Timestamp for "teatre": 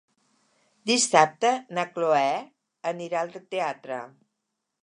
3.55-4.01